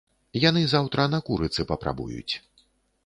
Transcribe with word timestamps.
Яны 0.43 0.61
заўтра 0.71 1.05
на 1.13 1.19
курыцы 1.27 1.67
папрабуюць. 1.73 2.33